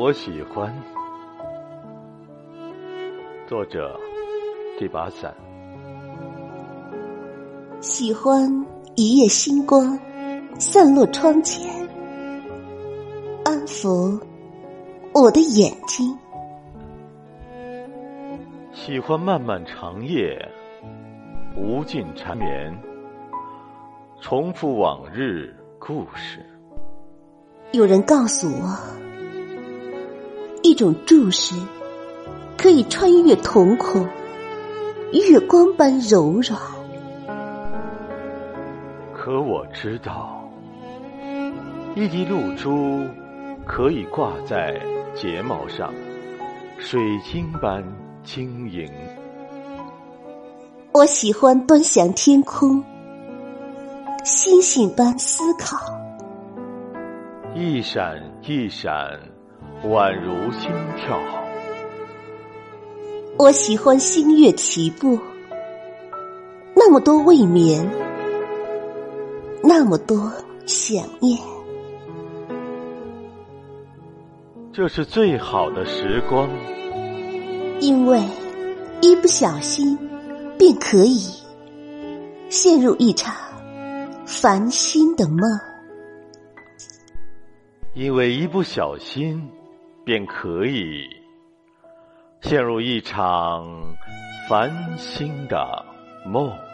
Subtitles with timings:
[0.00, 0.74] 我喜欢。
[3.46, 4.00] 作者：
[4.78, 5.34] 这把伞。
[7.82, 8.50] 喜欢
[8.96, 9.98] 一夜星光
[10.58, 11.86] 散落窗前，
[13.44, 14.18] 安抚
[15.12, 16.16] 我的眼睛。
[18.72, 20.34] 喜欢漫漫长夜，
[21.58, 22.74] 无尽缠绵，
[24.22, 26.42] 重复往日故事。
[27.72, 28.78] 有人告诉我，
[30.62, 31.54] 一种注视
[32.58, 34.06] 可以穿越瞳孔，
[35.12, 36.60] 月光般柔软。
[39.14, 40.46] 可我知道，
[41.94, 43.04] 一滴露珠
[43.66, 44.78] 可以挂在
[45.14, 45.92] 睫毛上，
[46.78, 47.82] 水晶般
[48.22, 48.86] 晶莹。
[50.92, 52.84] 我喜欢端详天空，
[54.24, 55.78] 星星般思考。
[57.54, 59.18] 一闪一闪，
[59.84, 61.18] 宛如心跳。
[63.38, 65.18] 我喜欢星月齐步，
[66.74, 67.88] 那么多未眠，
[69.62, 70.30] 那么多
[70.66, 71.38] 想念。
[74.72, 76.48] 这是最好的时光，
[77.80, 78.20] 因为
[79.00, 79.98] 一不小心
[80.58, 81.24] 便可以
[82.50, 83.34] 陷入一场
[84.26, 85.40] 烦心的梦。
[87.94, 89.50] 因为一不小心，
[90.04, 91.08] 便可以
[92.40, 93.66] 陷入一场
[94.48, 95.84] 繁星的
[96.24, 96.69] 梦。